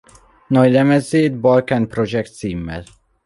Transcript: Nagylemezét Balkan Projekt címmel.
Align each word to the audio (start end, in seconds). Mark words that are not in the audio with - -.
Nagylemezét 0.47 1.39
Balkan 1.39 1.87
Projekt 1.87 2.33
címmel. 2.33 2.83